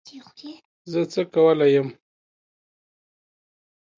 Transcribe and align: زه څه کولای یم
زه 0.91 0.99
څه 1.11 1.21
کولای 1.33 1.71
یم 1.75 1.87